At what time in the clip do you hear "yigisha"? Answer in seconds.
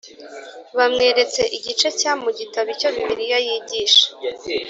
3.47-4.05